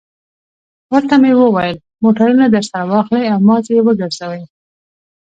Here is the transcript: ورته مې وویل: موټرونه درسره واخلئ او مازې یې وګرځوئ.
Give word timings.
ورته 0.93 1.15
مې 1.21 1.31
وویل: 1.39 1.77
موټرونه 2.03 2.45
درسره 2.55 2.81
واخلئ 2.91 3.23
او 3.33 3.39
مازې 3.47 3.71
یې 3.77 3.81
وګرځوئ. 3.85 4.41